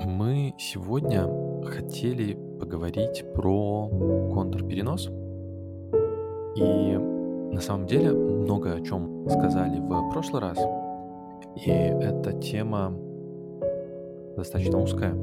[0.00, 1.26] Мы сегодня
[1.64, 3.88] хотели поговорить про
[4.32, 5.08] контрперенос.
[6.56, 6.96] И
[7.54, 10.58] на самом деле много о чем сказали в прошлый раз.
[11.56, 12.96] И эта тема
[14.36, 15.14] достаточно узкая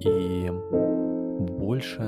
[0.00, 0.50] и
[1.40, 2.06] больше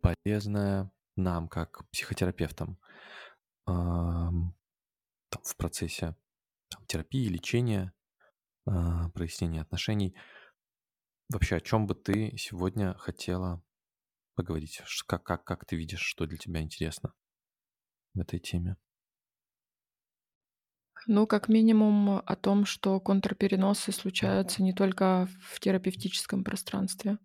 [0.00, 2.78] полезная нам, как психотерапевтам,
[3.66, 4.54] ам,
[5.28, 6.16] там, в процессе
[6.86, 7.92] терапии, лечения,
[9.14, 10.14] прояснения отношений.
[11.28, 13.62] Вообще, о чем бы ты сегодня хотела
[14.34, 14.82] поговорить?
[15.06, 17.12] Как, как, как ты видишь, что для тебя интересно
[18.14, 18.76] в этой теме?
[21.06, 27.18] Ну, как минимум о том, что контрпереносы случаются не только в терапевтическом пространстве,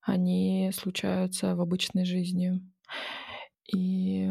[0.00, 2.60] они случаются в обычной жизни.
[3.72, 4.30] И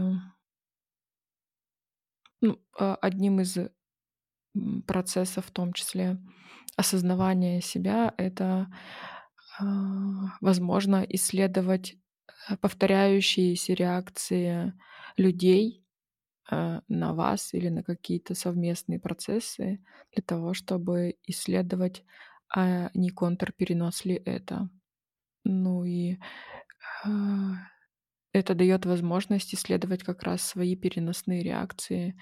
[2.41, 3.57] ну, а, одним из
[4.85, 6.17] процессов, в том числе
[6.77, 8.69] осознавания себя, это,
[9.59, 9.65] а,
[10.41, 11.95] возможно, исследовать
[12.49, 14.73] э, повторяющиеся реакции
[15.17, 15.85] людей
[16.51, 22.05] э, на вас или на какие-то совместные процессы для того, чтобы исследовать,
[22.55, 24.69] а не контрперенос ли это.
[25.45, 26.17] Ну и
[27.03, 27.09] а,
[28.37, 32.19] это дает возможность исследовать как раз свои переносные реакции,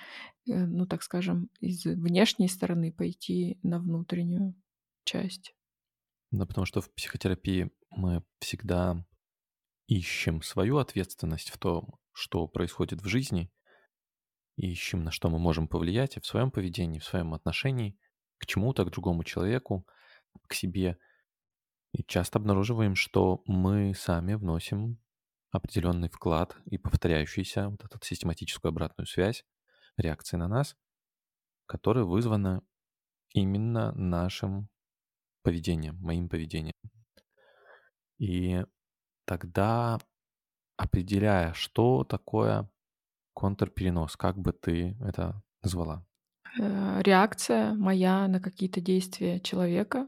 [0.47, 4.55] э, ну так скажем, из внешней стороны пойти на внутреннюю
[5.03, 5.53] часть.
[6.31, 9.05] Да, потому что в психотерапии мы всегда
[9.88, 13.52] ищем свою ответственность в том, что происходит в жизни,
[14.57, 17.97] ищем, на что мы можем повлиять в своем поведении, в своем отношении
[18.38, 19.85] к чему-то, к другому человеку,
[20.47, 20.97] к себе.
[21.94, 25.00] И часто обнаруживаем, что мы сами вносим
[25.56, 29.45] определенный вклад и повторяющийся вот эту систематическую обратную связь
[29.97, 30.75] реакции на нас,
[31.66, 32.62] которая вызвана
[33.34, 34.70] именно нашим
[35.44, 36.73] поведением, моим поведением.
[38.17, 38.64] И
[39.25, 40.00] тогда,
[40.78, 42.69] определяя, что такое
[43.34, 46.06] контрперенос, как бы ты это назвала?
[46.59, 50.08] Э, Реакция моя на какие-то действия человека,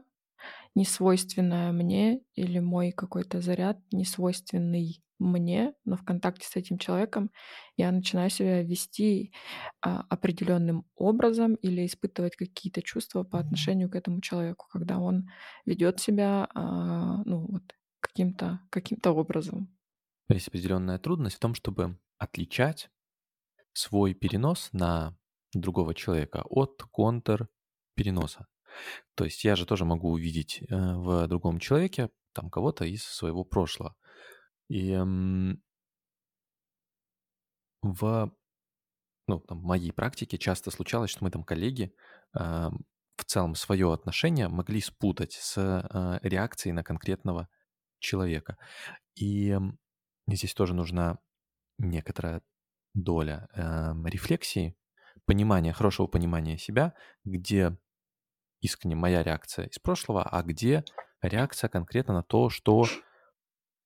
[0.74, 6.78] не свойственная мне, или мой какой-то заряд не свойственный мне, но в контакте с этим
[6.78, 7.30] человеком
[7.76, 9.32] я начинаю себя вести
[9.80, 15.28] а, определенным образом или испытывать какие-то чувства по отношению к этому человеку, когда он
[15.66, 17.62] ведет себя а, ну, вот,
[18.00, 19.76] каким-то каким образом.
[20.28, 22.90] Есть определенная трудность в том, чтобы отличать
[23.72, 25.16] свой перенос на
[25.54, 28.46] другого человека от контрпереноса.
[29.14, 33.44] То есть я же тоже могу увидеть э, в другом человеке там кого-то из своего
[33.44, 33.96] прошлого.
[34.68, 35.62] И м,
[37.82, 38.32] в
[39.26, 41.94] ну, там, моей практике часто случалось, что мы там коллеги
[42.32, 42.70] а,
[43.16, 47.48] в целом свое отношение могли спутать с а, реакцией на конкретного
[47.98, 48.56] человека.
[49.14, 49.78] И м,
[50.26, 51.18] здесь тоже нужна
[51.78, 52.42] некоторая
[52.94, 54.76] доля эм, рефлексии,
[55.26, 57.76] понимания, хорошего понимания себя, где
[58.60, 60.84] искренне моя реакция из прошлого, а где
[61.22, 62.84] реакция конкретно на то, что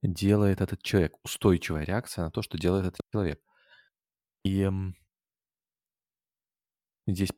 [0.03, 3.41] делает этот человек, устойчивая реакция на то, что делает этот человек.
[4.45, 4.69] И
[7.07, 7.31] здесь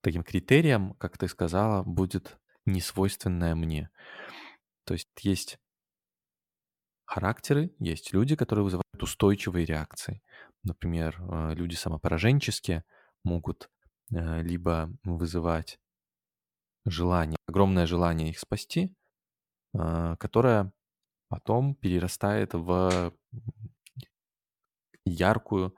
[0.00, 3.90] таким критерием, как ты сказала, будет несвойственное мне.
[4.84, 5.58] То есть есть
[7.04, 10.22] характеры, есть люди, которые вызывают устойчивые реакции.
[10.62, 12.84] Например, э, люди самопораженческие
[13.24, 13.70] могут
[14.12, 15.78] э, либо вызывать
[16.84, 18.94] желание, огромное желание их спасти,
[19.74, 20.72] э, которое
[21.30, 23.14] потом перерастает в
[25.04, 25.74] яркую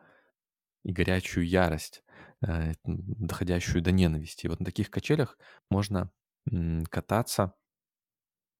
[0.84, 2.04] и горячую ярость,
[2.46, 4.46] э, доходящую до ненависти.
[4.46, 5.38] И вот на таких качелях
[5.70, 6.10] можно
[6.90, 7.54] кататься,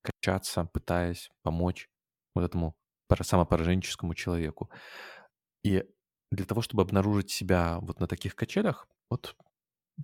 [0.02, 1.88] качаться, пытаясь помочь
[2.34, 2.76] вот этому
[3.20, 4.70] самопораженческому человеку.
[5.64, 5.84] И
[6.30, 9.36] для того, чтобы обнаружить себя вот на таких качелях, вот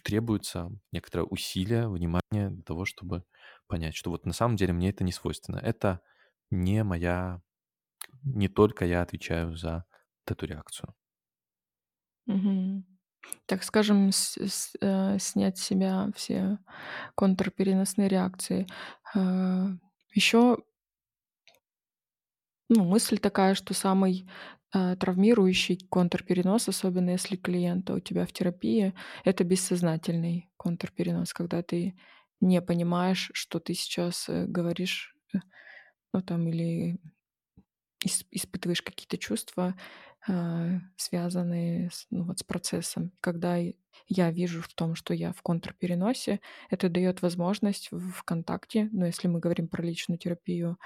[0.04, 3.25] требуется некоторое усилие, внимание для того, чтобы
[3.66, 5.59] понять, что вот на самом деле мне это не свойственно.
[5.59, 6.01] Это
[6.50, 7.42] не моя,
[8.24, 9.86] не только я отвечаю за
[10.27, 10.95] вот эту реакцию.
[12.27, 12.84] Мгм.
[13.47, 16.59] Так скажем, с- с- э, снять с себя все
[17.16, 18.66] контрпереносные реакции.
[20.15, 20.59] Еще
[22.68, 24.28] ну, мысль такая, что самый
[24.74, 31.97] э, травмирующий контрперенос, особенно если клиента у тебя в терапии, это бессознательный контрперенос, когда ты
[32.41, 35.39] не понимаешь, что ты сейчас э, говоришь, э,
[36.13, 36.99] ну там или
[38.07, 39.75] ис- испытываешь какие-то чувства,
[40.28, 43.13] э, связанные с, ну, вот с процессом.
[43.21, 43.57] Когда
[44.09, 46.41] я вижу в том, что я в контрпереносе,
[46.71, 50.78] это дает возможность в ВКонтакте, ну, если мы говорим про личную терапию,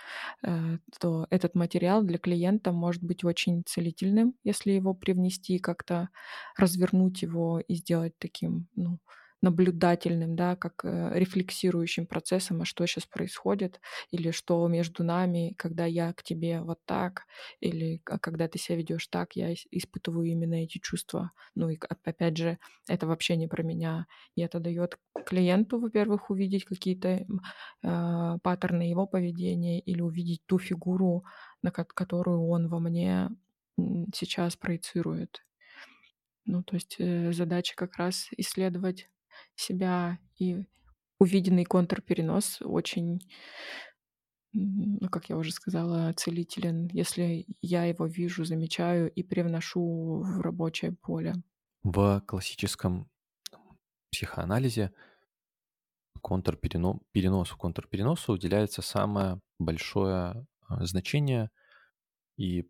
[0.42, 6.08] э, то этот материал для клиента может быть очень целительным, если его привнести, как-то
[6.56, 8.98] развернуть его и сделать таким, ну,
[9.42, 13.80] наблюдательным, да, как э, рефлексирующим процессом, а что сейчас происходит,
[14.10, 17.26] или что между нами, когда я к тебе вот так,
[17.60, 21.32] или когда ты себя ведешь так, я испытываю именно эти чувства.
[21.54, 22.58] Ну и опять же,
[22.88, 24.06] это вообще не про меня.
[24.36, 27.26] И это дает клиенту, во-первых, увидеть какие-то
[27.82, 31.24] э, паттерны его поведения или увидеть ту фигуру,
[31.62, 33.30] на которую он во мне
[34.14, 35.42] сейчас проецирует.
[36.44, 39.08] Ну, то есть э, задача как раз исследовать
[39.54, 40.64] себя, и
[41.18, 43.20] увиденный контрперенос очень,
[44.52, 50.92] ну, как я уже сказала, целителен, если я его вижу, замечаю и привношу в рабочее
[50.92, 51.34] поле.
[51.82, 53.08] В классическом
[54.10, 54.92] психоанализе
[56.20, 61.50] контрпереносу, контрпереносу уделяется самое большое а, значение,
[62.36, 62.68] и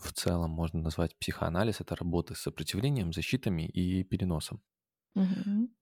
[0.00, 4.62] в целом можно назвать психоанализ это работа с сопротивлением, защитами и переносом.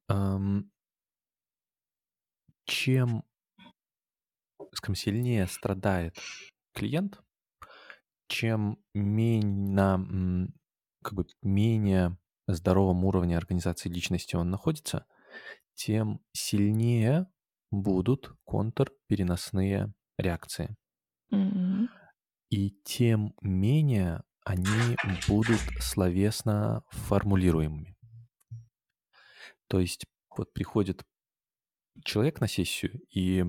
[0.09, 0.71] Ам
[2.67, 3.23] чем
[4.73, 6.17] скажем, сильнее страдает
[6.75, 7.23] клиент,
[8.29, 9.99] чем мень на,
[11.03, 15.07] как бы менее здоровом уровне организации личности он находится,
[15.75, 17.29] тем сильнее
[17.71, 20.77] будут контрпереносные реакции.
[21.31, 21.89] Мгм.
[22.51, 24.97] И тем менее они
[25.29, 27.97] будут словесно формулируемыми.
[29.69, 31.05] То есть вот приходит
[32.05, 33.45] человек на сессию и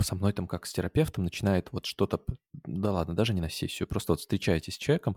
[0.00, 3.86] со мной там как с терапевтом начинает вот что-то, да ладно, даже не на сессию,
[3.86, 5.16] просто вот встречаетесь с человеком,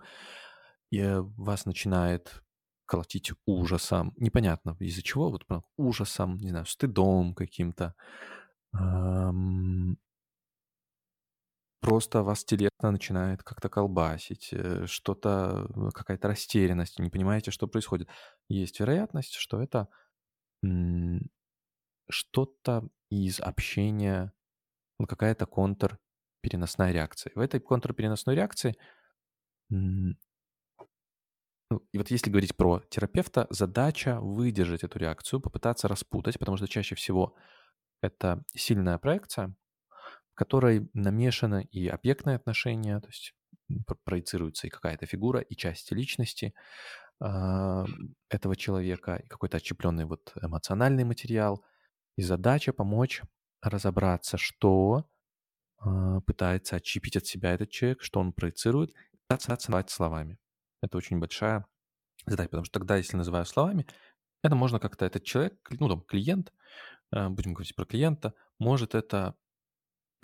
[0.92, 1.04] и
[1.38, 2.44] вас начинает
[2.86, 7.96] колотить ужасом, непонятно из-за чего, вот ужасом, не знаю, стыдом каким-то,
[11.86, 18.10] просто вас телесно начинает как-то колбасить, э, что-то, э, какая-то растерянность, не понимаете, что происходит.
[18.50, 19.88] Есть вероятность, что это
[22.10, 24.34] что-то из общения,
[25.00, 27.32] ну, какая-то контрпереносная реакция.
[27.36, 28.76] В этой контрпереносной реакции,
[29.70, 30.16] ну,
[31.92, 36.96] и вот если говорить про терапевта, задача выдержать эту реакцию, попытаться распутать, потому что чаще
[36.96, 37.36] всего
[38.02, 39.56] это сильная проекция,
[40.36, 43.34] которой намешаны и объектные отношения, то есть
[44.04, 46.54] проецируется и какая-то фигура, и части личности
[47.22, 47.86] э,
[48.30, 51.64] этого человека, и какой-то отщепленный вот эмоциональный материал.
[52.18, 53.22] И задача помочь
[53.62, 55.10] разобраться, что
[55.84, 58.94] э, пытается отщепить от себя этот человек, что он проецирует,
[59.28, 60.38] пытаться называть словами.
[60.82, 61.66] Это очень большая
[62.26, 63.88] задача, потому что тогда, если называю словами,
[64.44, 66.54] это можно как-то этот человек, ну там клиент,
[67.12, 69.36] э, будем говорить про клиента, может это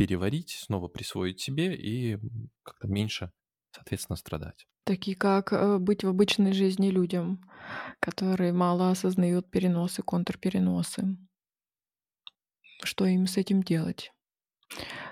[0.01, 2.17] переварить, снова присвоить себе и
[2.63, 3.31] как-то меньше,
[3.71, 4.65] соответственно, страдать.
[4.83, 7.47] Такие как э, быть в обычной жизни людям,
[7.99, 11.17] которые мало осознают переносы, контрпереносы.
[12.83, 14.11] Что им с этим делать?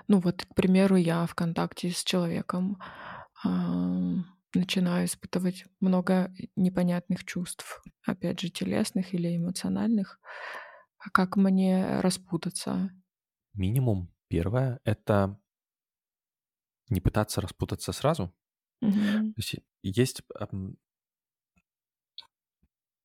[0.08, 2.80] Ну вот, к примеру, я в контакте с человеком
[3.44, 3.48] э,
[4.54, 10.18] начинаю испытывать много непонятных чувств, опять же, телесных или эмоциональных.
[10.98, 12.90] А как мне распутаться?
[13.54, 15.36] Минимум Первое— это
[16.88, 18.32] не пытаться распутаться сразу.
[18.80, 19.34] Мгм.
[19.34, 20.22] То есть есть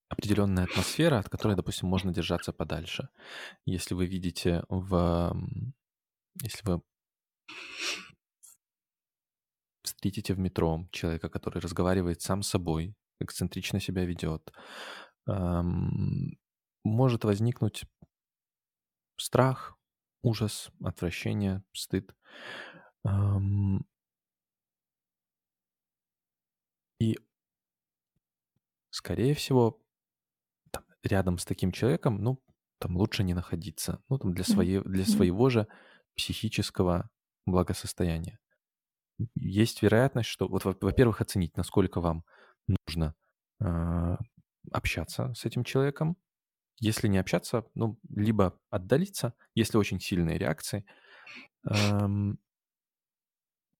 [0.08, 3.10] определенная атмосфера, от которой, допустим, можно держаться подальше.
[3.66, 5.36] Если вы видите в...
[6.44, 6.84] Если вы
[9.84, 14.54] встретите в метро человека, который разговаривает сам с собой, эксцентрично себя ведет,
[16.84, 17.86] может возникнуть
[19.18, 19.76] страх,
[20.26, 22.16] ужас, отвращение, стыд.
[27.00, 27.18] И,
[28.90, 29.80] скорее всего,
[30.72, 32.42] там, рядом с таким человеком, ну,
[32.80, 34.02] там лучше не находиться.
[34.10, 35.68] Ну, там для, своей, для своего же
[36.16, 37.10] психического
[37.46, 38.40] благосостояния.
[39.36, 42.26] Есть вероятность, что, вот, во-первых, оценить, насколько вам
[42.68, 43.14] нужно
[43.60, 44.18] э,
[44.72, 46.18] общаться с этим человеком,
[46.80, 50.86] если не общаться, ну, либо отдалиться, если очень сильные реакции,
[51.70, 52.40] эм,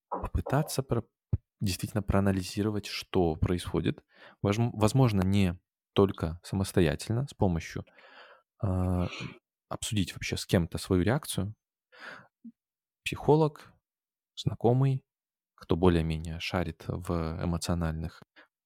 [0.10, 1.04] попытаться про,
[1.60, 4.04] действительно проанализировать, что происходит.
[4.42, 5.58] Возможно, не
[5.94, 7.86] только самостоятельно, с помощью
[8.64, 9.08] э,
[9.70, 11.56] обсудить вообще с кем-то свою реакцию.
[13.04, 13.72] Психолог,
[14.36, 15.04] знакомый,
[15.56, 18.22] кто более-менее шарит в эмоциональных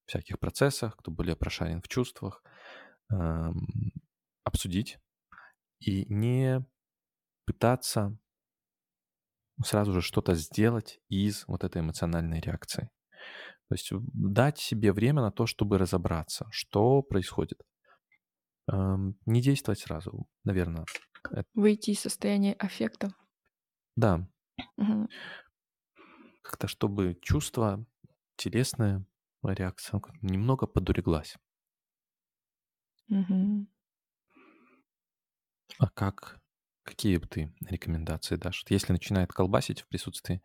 [0.06, 2.42] всяких процессах, кто более прошарен в чувствах,
[3.12, 3.68] эм,
[4.44, 4.98] обсудить
[5.80, 6.64] и не
[7.46, 8.18] пытаться
[9.64, 12.90] сразу же что-то сделать из вот этой эмоциональной реакции.
[13.68, 17.62] То есть дать себе время на то, чтобы разобраться, что происходит.
[18.66, 20.84] Не действовать сразу, наверное.
[21.54, 23.14] Выйти из состояния аффекта.
[23.96, 24.26] Да.
[24.76, 25.08] Мгм.
[26.42, 27.84] Как-то чтобы чувство,
[28.36, 29.04] телесная
[29.42, 31.36] реакция немного подуреглась.
[33.08, 33.66] Мгм.
[35.78, 36.40] А как,
[36.84, 38.62] какие бы ты рекомендации дашь?
[38.62, 40.42] Вот Если начинает колбасить в присутствии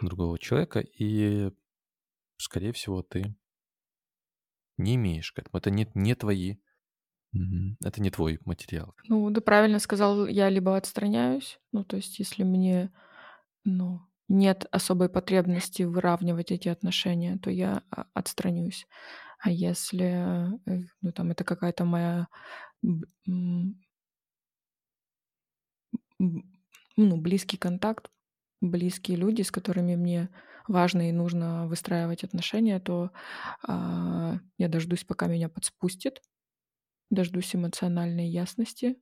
[0.00, 1.50] другого человека, и,
[2.38, 3.36] скорее всего, ты
[4.76, 5.58] не имеешь к этому.
[5.58, 6.56] Это не, не твои,
[7.32, 8.94] мгм, это не твой материал.
[9.08, 12.90] Ну, ты правильно сказал, я либо отстраняюсь, ну, то есть если мне,
[13.64, 18.86] ну, нет особой потребности выравнивать эти отношения, то я а, отстранюсь.
[19.40, 22.28] А если, э, ну, там, это какая-то моя
[22.82, 23.34] б- м,
[23.68, 23.83] м,
[26.18, 28.10] ну, близкий контакт,
[28.60, 30.30] близкие люди, с которыми мне
[30.68, 33.10] важно и нужно выстраивать отношения, то
[33.66, 36.22] а, я дождусь, пока меня подспустит,
[37.10, 38.96] дождусь эмоциональной ясности,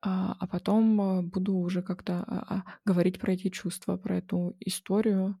[0.00, 5.40] а, а потом а, буду уже как-то говорить про эти чувства, про эту историю,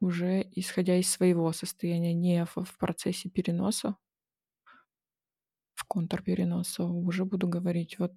[0.00, 3.96] уже исходя из своего состояния, не в процессе переноса,
[5.74, 8.12] в контрпереноса, уже буду говорить, вот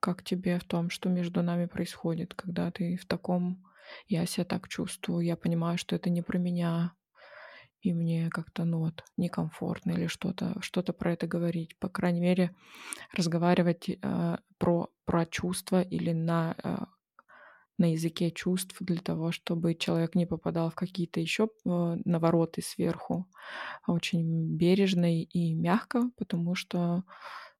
[0.00, 3.64] как тебе в том, что между нами происходит, когда ты в таком,
[4.06, 6.92] я себя так чувствую, я понимаю, что это не про меня,
[7.80, 11.78] и мне как-то, ну вот, некомфортно или что-то, что-то про это говорить.
[11.78, 12.54] По крайней мере,
[13.12, 16.76] разговаривать э, про, про чувства или на, э,
[17.78, 23.28] на языке чувств для того, чтобы человек не попадал в какие-то еще э, навороты сверху.
[23.86, 27.04] Очень бережно и мягко, потому что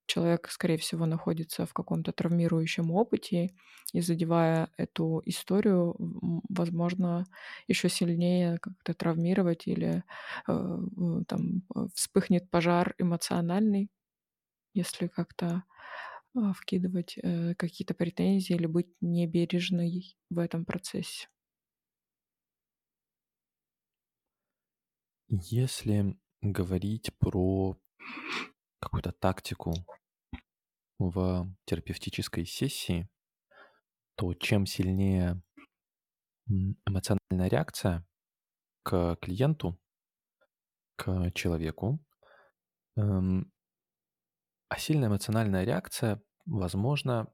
[0.09, 3.55] человек, скорее всего, находится в каком-то травмирующем опыте,
[3.93, 5.95] и задевая эту историю,
[6.49, 7.27] возможно,
[7.69, 10.03] еще сильнее как-то травмировать или
[10.49, 13.91] э, э, там э, вспыхнет пожар эмоциональный,
[14.75, 15.65] если как-то
[16.35, 21.29] а, вкидывать э, какие-то претензии или быть небережной в этом процессе.
[25.29, 27.77] Если говорить про
[28.81, 29.75] какую-то тактику
[30.99, 33.09] в терапевтической сессии,
[34.17, 35.41] то чем сильнее
[36.49, 38.07] эмоциональная реакция
[38.83, 39.79] к клиенту,
[40.97, 42.05] к человеку,
[42.97, 43.53] эм,
[44.69, 47.33] а сильная эмоциональная реакция, возможно,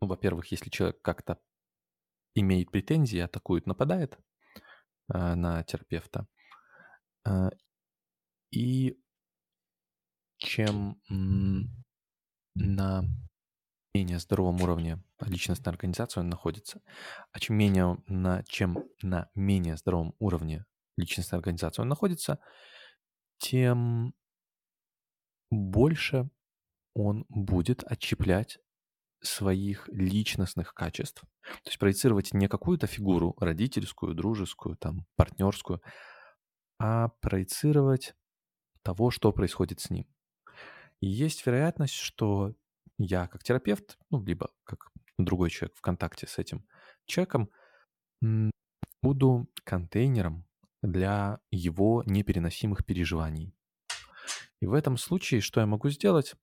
[0.00, 1.40] ну, во-первых, если человек как-то
[2.34, 4.18] имеет претензии, атакует, нападает
[5.12, 6.26] э, на терапевта,
[7.26, 7.50] э,
[8.50, 9.01] и
[10.42, 11.00] чем
[12.54, 13.04] на
[13.94, 16.80] менее здоровом уровне личностной организации он находится,
[17.30, 20.64] а чем менее на, чем на менее здоровом уровне
[20.96, 22.38] личностной организации он находится,
[23.38, 24.14] тем
[25.50, 26.30] больше
[26.94, 28.58] он будет отщеплять
[29.22, 31.22] своих личностных качеств.
[31.42, 35.80] То есть проецировать не какую-то фигуру родительскую, дружескую, там, партнерскую,
[36.78, 38.14] а проецировать
[38.82, 40.06] того, что происходит с ним.
[41.02, 42.54] И есть вероятность, что
[42.96, 44.86] я как терапевт, ну, либо как
[45.18, 46.64] другой человек в контакте с этим
[47.06, 47.50] человеком,
[49.02, 50.46] буду контейнером
[50.80, 53.52] для его непереносимых переживаний.
[54.60, 56.36] И в этом случае что я могу сделать?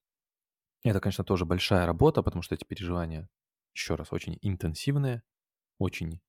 [0.84, 3.30] Это, конечно, тоже большая работа, потому что эти переживания,
[3.74, 5.24] еще раз, очень интенсивные,
[5.78, 6.20] очень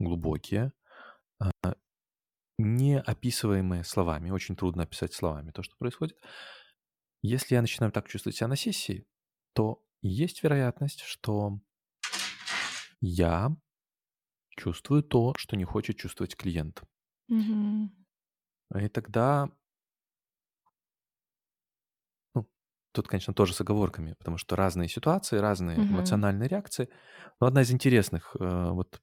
[0.00, 0.72] глубокие,
[1.38, 1.52] а,
[2.58, 4.30] не описываемые словами.
[4.30, 6.18] Очень трудно описать словами то, что происходит.
[7.26, 9.06] Если я начинаю так чувствовать себя на сессии,
[9.54, 11.60] то есть вероятность, что
[13.00, 13.56] я
[14.50, 16.82] чувствую то, что не хочет чувствовать клиент.
[17.28, 17.90] Мгм.
[18.82, 19.48] И тогда,
[22.34, 22.48] ну,
[22.92, 25.88] тут, конечно, тоже с оговорками, потому что разные ситуации, разные Мгм.
[25.88, 26.88] эмоциональные реакции.
[27.40, 29.00] Но одна из интересных э, вот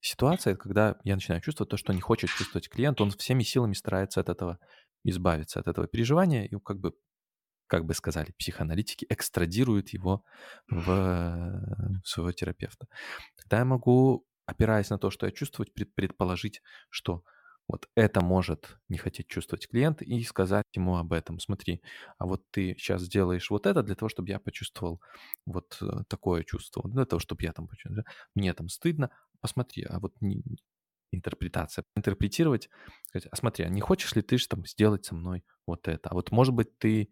[0.00, 3.74] ситуаций, это когда я начинаю чувствовать то, что не хочет чувствовать клиент, он всеми силами
[3.74, 4.58] старается от этого
[5.04, 6.92] избавиться, от этого переживания, и как бы,
[7.66, 10.24] как бы сказали психоаналитики, экстрадирует его
[10.68, 12.88] в своего терапевта.
[13.36, 17.24] Тогда я могу, опираясь на то, что я чувствую, пред- предположить, что
[17.68, 21.40] вот это может не хотеть чувствовать клиент и сказать ему об этом.
[21.40, 21.82] Смотри,
[22.18, 25.00] а вот ты сейчас сделаешь вот это для того, чтобы я почувствовал
[25.46, 28.06] вот э, такое чувство, для того, чтобы я там почувствовал.
[28.34, 30.44] Мне там стыдно, посмотри, а вот не
[31.12, 31.84] интерпретация.
[31.96, 32.68] Интерпретировать,
[33.08, 36.08] сказать, а смотри, а не хочешь ли ты ж там сделать со мной вот это?
[36.10, 37.10] А вот, может быть, ты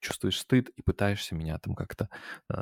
[0.00, 2.08] чувствуешь стыд и пытаешься меня там как-то
[2.50, 2.54] э,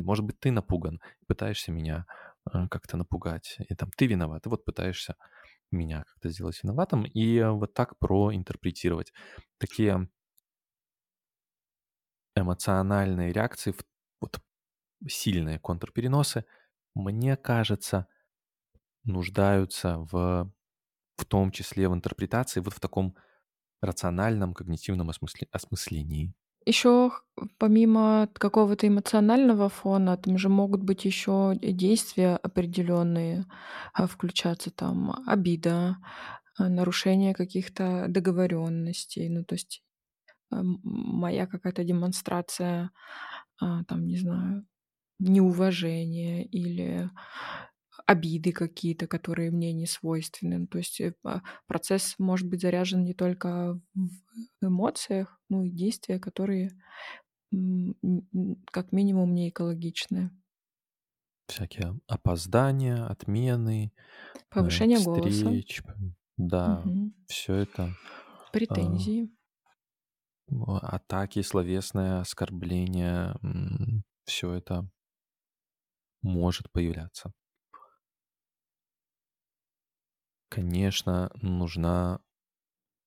[0.00, 2.06] Может быть, ты напуган, пытаешься меня
[2.52, 3.56] э, как-то напугать.
[3.68, 5.16] И там ты виноват, и вот пытаешься
[5.72, 7.04] меня как-то сделать виноватым.
[7.04, 9.12] И вот так проинтерпретировать.
[9.58, 10.08] Такие
[12.36, 13.74] эмоциональные реакции,
[14.20, 14.40] вот
[15.08, 16.44] сильные контрпереносы,
[16.94, 18.08] мне кажется,
[19.04, 20.50] нуждаются в,
[21.16, 23.16] в том числе в интерпретации, вот в таком
[23.82, 26.34] рациональном когнитивном осмысле- осмыслении.
[26.68, 27.12] Еще
[27.56, 33.46] помимо какого-то эмоционального фона, там же могут быть еще действия определенные,
[33.94, 35.96] а, включаться там обида,
[36.58, 39.30] а, нарушение каких-то договоренностей.
[39.30, 39.82] Ну, то есть
[40.52, 42.90] а, моя какая-то демонстрация,
[43.60, 44.66] там, не знаю,
[45.20, 47.10] неуважения или
[48.08, 50.58] обиды какие-то, которые мне не свойственны.
[50.60, 55.70] Ну, То есть э, а, процесс может быть заряжен не только в эмоциях, ну и
[55.70, 56.72] действия, которые
[58.72, 60.30] как минимум не экологичны.
[61.46, 63.92] Всякие опоздания, отмены,
[64.54, 65.82] э, Повышение голоса, встреч,
[66.36, 67.96] да, мгм, все это,
[68.68, 69.28] а, претензии.
[70.82, 73.34] атаки, словесное оскорбление,
[74.24, 74.88] все это
[76.22, 77.32] может появляться.
[80.58, 82.20] Конечно, нужна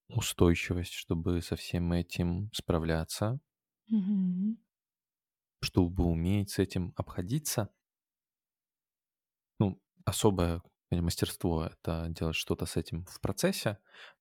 [0.09, 3.39] устойчивость, чтобы со всем этим справляться,
[3.91, 4.57] Мгм.
[5.63, 7.73] чтобы уметь с этим обходиться.
[9.59, 13.77] Ну, особое э, мастерство- это делать что-то с этим в процессе,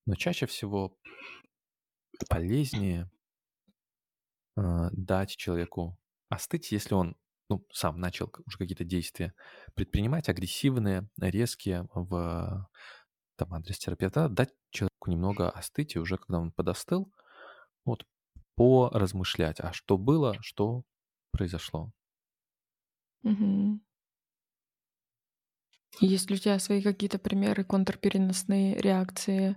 [0.07, 0.99] но чаще всего
[2.29, 3.11] полезнее,
[4.57, 7.17] а, дать человеку остыть, если он,
[7.49, 9.35] ну, сам начал к уже какие-то действия
[9.75, 12.69] предпринимать, агрессивные, резкие в
[13.41, 17.13] там адрес терапевта, дать человеку немного остыть, и уже когда он подостыл,
[17.85, 18.05] вот
[18.57, 20.85] поразмышлять, а что было, что
[21.33, 21.93] произошло.
[23.23, 23.81] Мгм.
[26.01, 29.57] Есть ли у тебя свои какие-то примеры контрпереносные реакции?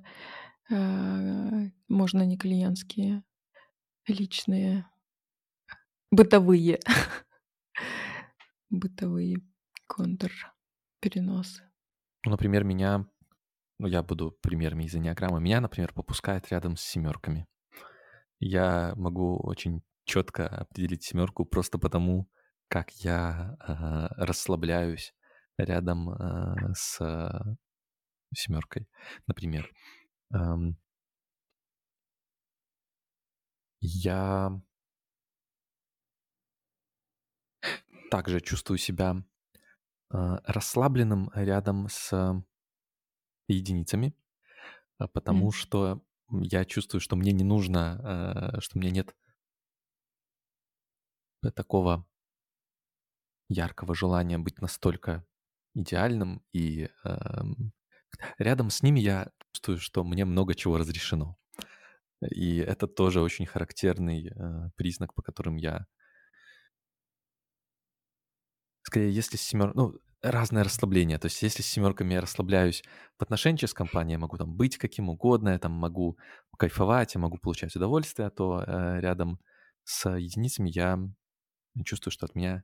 [0.69, 3.23] Э, Можно не клиентские,
[4.07, 4.87] личные,
[6.11, 6.79] бытовые,
[8.69, 9.37] бытовые
[9.87, 11.63] контрпереносы.
[12.25, 13.05] Ну, например, меня,
[13.83, 17.45] ну, я буду примерами из энеаграммы, меня, например, попускает рядом с семерками.
[18.39, 22.29] Я могу очень четко определить семерку просто потому,
[22.69, 25.13] как я а, расслабляюсь
[25.57, 26.97] рядом а, с
[28.33, 28.87] семеркой.
[29.27, 29.69] Например,
[30.31, 30.77] ам,
[33.81, 34.61] я
[38.09, 39.25] также чувствую себя
[40.09, 42.45] расслабленным рядом с
[43.47, 44.15] единицами,
[44.99, 45.51] а, потому М.
[45.51, 49.15] что я чувствую, что мне не нужно, а, что меня нет
[51.55, 52.05] такого
[53.49, 55.25] яркого желания быть настолько
[55.75, 57.71] идеальным, и ам,
[58.37, 61.37] рядом с ними я чувствую, что мне много чего разрешено.
[62.21, 65.87] И это тоже очень характерный э, признак, по которым я...
[68.83, 69.73] Скорее, если семер...
[69.75, 71.19] Ну, разное расслабление.
[71.19, 72.83] То есть если с семерками я расслабляюсь
[73.17, 76.17] в отношенческой компании, я могу там быть каким угодно, я там могу
[76.57, 79.39] кайфовать, я могу получать удовольствие, то э, рядом
[79.83, 80.97] с единицами я
[81.85, 82.63] чувствую, что от меня...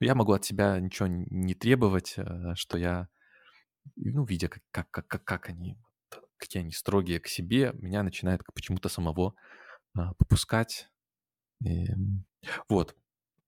[0.00, 3.08] Я могу от себя ничего не требовать, э, что я
[3.96, 5.78] ну, видя, как, как, как, как, они,
[6.36, 9.34] какие они строгие к себе, меня начинает почему-то самого
[9.94, 10.88] а, попускать.
[11.64, 11.86] И,
[12.68, 12.96] вот,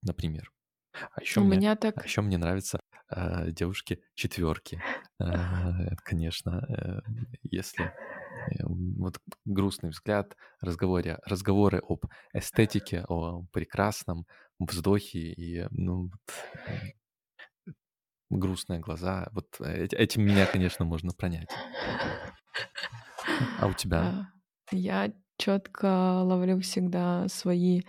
[0.03, 0.53] например.
[0.93, 4.81] А еще У мне, меня а так еще мне нравятся а, девушки четверки.
[5.19, 7.01] А, конечно, э,
[7.43, 14.27] если э, вот грустный взгляд, разговоре, разговоры об эстетике, о прекрасном
[14.59, 16.21] вздохе и ну, вот,
[17.67, 17.73] э,
[18.31, 19.29] грустные глаза.
[19.33, 21.51] Вот э- этим меня, конечно, можно пронять.
[23.61, 23.99] А у тебя?
[24.01, 24.27] а,
[24.73, 27.83] я четко ловлю всегда свои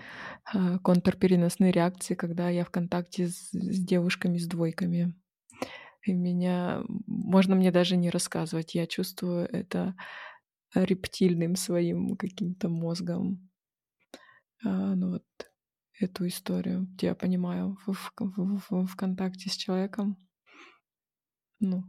[0.45, 5.15] а, контрпереносные реакции, когда я в контакте с, с девушками с двойками.
[6.03, 9.95] И меня можно мне даже не рассказывать, я чувствую это
[10.73, 13.49] рептильным своим каким-то мозгом.
[14.63, 15.25] А, ну вот
[15.99, 16.87] эту историю.
[17.01, 20.17] Я понимаю в, в, в- в- контакте с человеком.
[21.59, 21.83] Ну,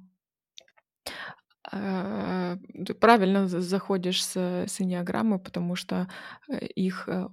[1.72, 6.08] ты правильно за- заходишь с, с энеаграммы, потому что
[6.48, 7.28] э, их э,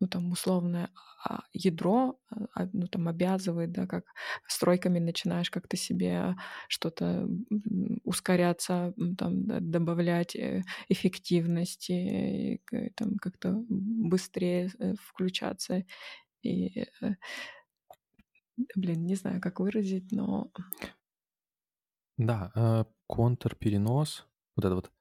[0.00, 0.90] ну, там, условное
[1.24, 4.04] а, ядро, а, а, ну, там, обязывает, да, как
[4.48, 6.36] стройками начинаешь как-то себе
[6.68, 7.28] что-то
[8.04, 12.62] ускоряться, там, добавлять э, эффективности,
[12.96, 14.70] там, как-то быстрее
[15.02, 15.84] включаться.
[16.42, 16.86] И,
[18.76, 20.50] блин, не знаю, как выразить, но...
[22.20, 24.92] Да, э, контрперенос, вот эта вот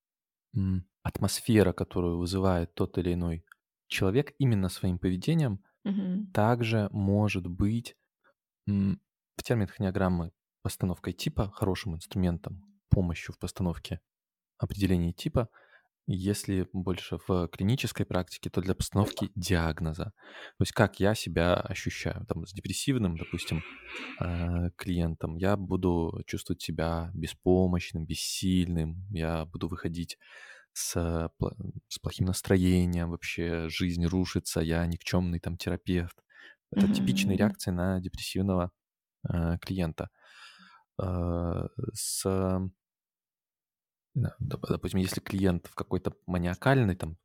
[1.03, 3.45] атмосфера, которую вызывает тот или иной
[3.87, 6.31] человек именно своим поведением, Мгм.
[6.33, 7.95] также может быть
[8.67, 13.99] в терминах неограммы постановкой типа хорошим инструментом, помощью в постановке
[14.57, 15.49] определения типа–
[16.11, 20.05] если больше в клинической практике, то для постановки диагноза.
[20.05, 22.25] То есть как я себя ощущаю.
[22.27, 23.61] Там, с депрессивным, допустим,
[24.19, 29.05] э, клиентом я буду чувствовать себя беспомощным, бессильным.
[29.11, 30.17] Я буду выходить
[30.73, 31.29] с,
[31.87, 36.17] с плохим настроением, вообще жизнь рушится, я никчемный там терапевт.
[36.71, 36.93] Это mm-hmm.
[36.93, 38.71] типичные реакции на депрессивного
[39.31, 40.09] э, клиента.
[40.99, 42.25] Э, с
[44.39, 47.17] допустим, если клиент в какой-то маниакальной там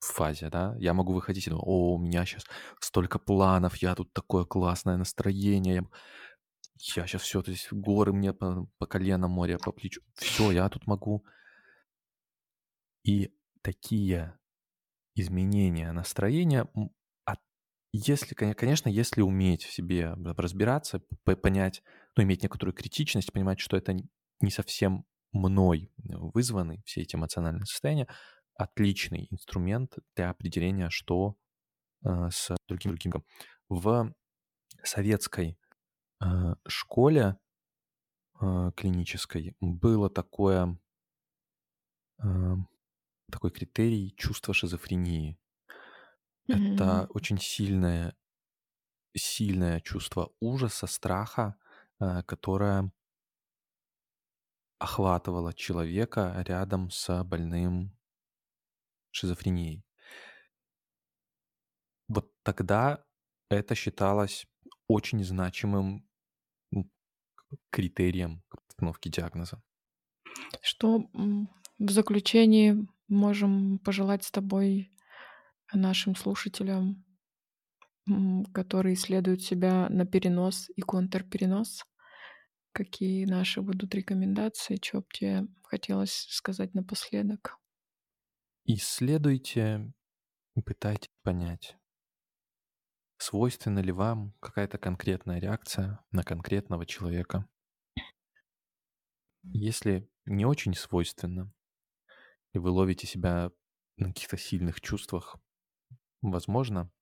[0.00, 2.44] фазе, да, я могу выходить и думать, о, у меня сейчас
[2.80, 5.86] столько планов, я тут такое классное настроение,
[6.78, 10.68] я, сейчас все, то есть горы мне по, по колено, море по плечу, все, я
[10.68, 11.24] тут могу.
[13.04, 14.38] И такие
[15.14, 16.68] изменения настроения,
[17.92, 21.82] если, конечно, если уметь в себе разбираться, понять,
[22.16, 23.96] ну, иметь некоторую критичность, понимать, что это
[24.40, 28.08] не совсем мной вызваны все эти эмоциональные состояния,
[28.54, 31.36] отличный инструмент для определения, что
[32.04, 33.24] э, с другим другим.
[33.68, 34.12] В
[34.82, 35.58] советской
[36.22, 36.26] э,
[36.66, 37.36] школе
[38.40, 40.78] э, клинической было такое
[42.22, 42.56] э,
[43.30, 45.38] такой критерий чувства шизофрении.
[46.48, 46.74] Mm-hmm.
[46.74, 48.16] Это очень сильное
[49.18, 51.56] сильное чувство ужаса, страха,
[52.00, 52.92] э, которое
[54.78, 57.96] охватывала человека рядом с больным
[59.10, 59.84] шизофренией.
[62.08, 63.04] Вот тогда
[63.48, 64.46] это считалось
[64.88, 66.06] очень значимым
[67.70, 69.62] критерием постановки диагноза.
[70.60, 71.08] Что
[71.78, 74.92] в заключении можем пожелать с тобой
[75.72, 77.04] нашим слушателям,
[78.52, 81.84] которые исследуют себя на перенос и контрперенос?
[82.76, 84.78] Какие наши будут рекомендации?
[84.82, 87.58] Что бы тебе хотелось сказать напоследок?
[88.66, 89.94] Исследуйте
[90.54, 91.78] и пытайтесь понять,
[93.16, 97.48] свойственна ли вам какая-то конкретная реакция на конкретного человека.
[99.44, 101.50] Если не очень свойственно,
[102.52, 103.52] и вы ловите себя
[103.96, 105.38] на каких-то сильных чувствах,
[106.20, 106.92] возможно,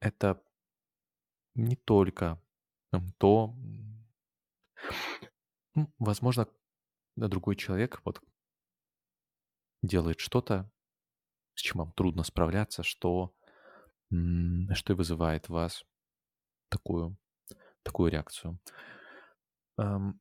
[0.00, 0.42] это
[1.54, 2.41] не только
[3.18, 3.54] то,
[5.74, 6.46] ну, возможно,
[7.16, 8.22] другой человек вот
[9.82, 10.70] делает что-то,
[11.54, 13.34] с чем вам трудно справляться, что,
[14.08, 15.84] что и вызывает в вас
[16.68, 17.16] такую,
[17.82, 18.58] такую реакцию.
[19.76, 20.18] Мы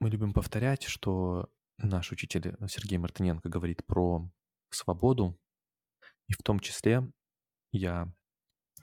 [0.00, 4.30] любим повторять, что наш учитель Сергей Мартыненко говорит про
[4.70, 5.38] свободу,
[6.28, 7.10] и в том числе
[7.72, 8.12] я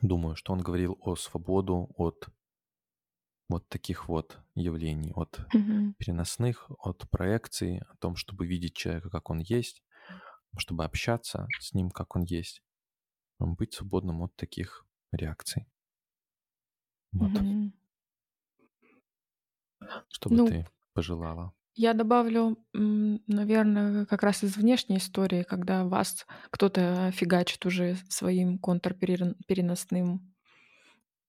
[0.02, 2.28] Думаю, что он говорил о свободу от
[3.50, 5.94] вот таких вот явлений, от Мгм.
[5.98, 9.84] переносных, от проекций, о том, чтобы видеть человека, как он есть,
[10.58, 12.64] чтобы общаться с ним, как он есть,
[13.40, 15.68] быть свободным от таких реакций.
[17.14, 17.46] Вот.
[17.46, 17.72] Мгм.
[20.10, 21.54] Что бы Ну, ты пожелала?
[21.76, 30.34] Я добавлю, наверное, как раз из внешней истории, когда вас кто-то фигачит уже своим контрпереносным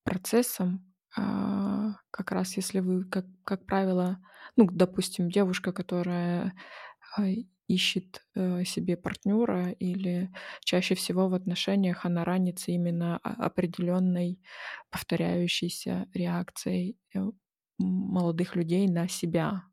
[0.05, 0.92] процессом.
[1.16, 4.18] А, как раз если вы, как, как правило,
[4.57, 6.55] ну, допустим, девушка, которая
[7.16, 7.24] а,
[7.68, 10.31] ищет э, себе партнера или
[10.64, 14.40] чаще всего в отношениях она ранится именно определенной
[14.90, 17.20] повторяющейся реакцией э,
[17.78, 19.64] молодых людей на себя,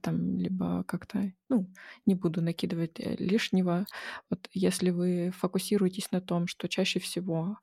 [0.00, 1.70] там либо как-то, ну,
[2.06, 3.86] не буду накидывать э, лишнего.
[4.30, 7.58] Вот если вы фокусируетесь на том, что чаще всего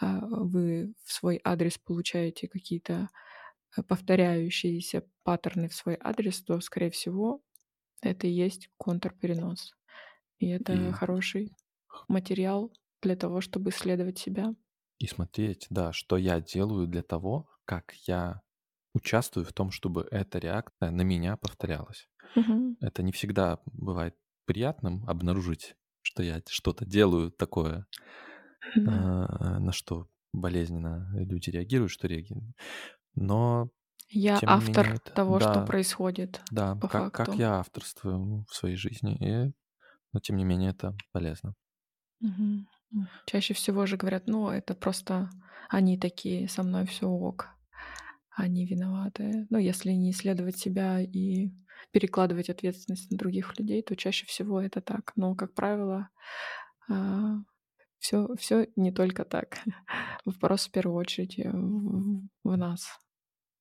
[0.00, 3.10] а, вы в свой адрес получаете какие-то
[3.76, 7.42] э, повторяющиеся паттерны в свой адрес, то, скорее всего,
[8.00, 9.74] это и есть контрперенос.
[10.38, 10.92] И это и...
[10.92, 11.52] хороший
[12.08, 14.54] материал для того, чтобы исследовать себя.
[14.98, 18.43] И смотреть, да, что я делаю для того, как я
[18.94, 22.08] участвую в том, чтобы эта реакция на меня повторялась.
[22.36, 22.76] Мгм.
[22.80, 27.86] Это не всегда бывает приятным обнаружить что я что-то делаю такое,
[28.86, 32.56] а, на что болезненно люди реагируют, что реагируют.
[33.16, 33.70] Но
[34.10, 37.38] Я тем не менее автор это того, что да, происходит да, по как как факту.
[37.38, 39.16] я авторствую в своей жизни,
[39.48, 39.54] и
[40.12, 41.54] но тем не менее это полезно.
[42.22, 42.68] М.
[43.26, 45.30] Чаще всего же говорят: "Ну, это просто
[45.68, 47.48] они такие, со мной всё ок,
[48.36, 49.46] они виноваты".
[49.50, 51.50] Но если не исследовать себя и
[51.92, 55.12] перекладывать ответственность на других людей, то чаще всего это так.
[55.16, 56.08] Но, как правило,
[56.90, 57.36] а,
[58.00, 59.58] всё всё не только так.
[60.26, 62.88] Вопрос в первую очередь, э, в нас,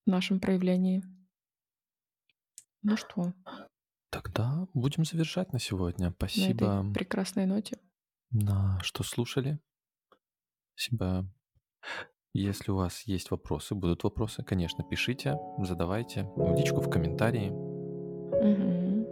[0.07, 1.03] в нашем проявлении.
[2.83, 3.33] Ну что?
[4.12, 6.12] Тогда будем завершать на сегодня.
[6.36, 7.77] На этой Спасибо прекрасной ноте.
[8.31, 9.59] на что слушали.
[10.75, 11.25] Спасибо.
[12.34, 17.52] Если у вас есть вопросы, будут вопросы, конечно, пишите, задавайте в личку, в комментарии.
[17.52, 19.06] Мгм.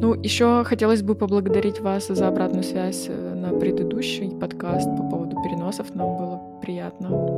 [0.00, 5.36] Ну, ещё хотелось бы поблагодарить вас за обратную связь, э, на предыдущий подкаст по поводу
[5.42, 5.94] переносов.
[5.96, 7.36] Нам было приятно,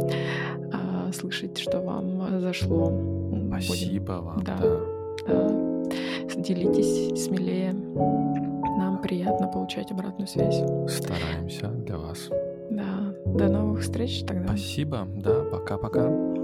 [0.72, 2.90] а, слышать, что вам, зашло.
[2.90, 4.80] М, будем Спасибо вам, да, да.
[5.28, 5.48] да.
[6.36, 7.72] Делитесь смелее.
[7.72, 10.62] Нам приятно получать обратную связь.
[10.88, 12.28] Стараемся для вас.
[13.36, 14.48] До новых встреч тогда.
[14.48, 15.06] Спасибо.
[15.14, 16.35] Да, пока-пока.